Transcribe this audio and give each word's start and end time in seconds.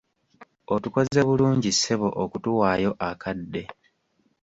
Otukoze 0.73 1.19
bulungi 1.27 1.69
ssebo 1.73 2.07
okutuwaayo 2.23 2.91
akadde. 3.09 3.63